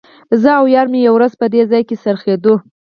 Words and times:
زه 0.41 0.49
او 0.59 0.65
یار 0.75 0.87
مې 0.91 0.99
یوه 1.01 1.15
ورځ 1.17 1.33
په 1.39 1.45
دې 1.53 1.61
ځای 1.71 1.81
کې 1.87 1.95
څریدو. 2.03 2.53